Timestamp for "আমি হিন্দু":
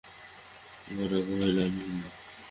1.65-2.09